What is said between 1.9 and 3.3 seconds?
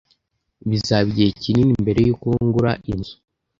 yuko ngura inzu.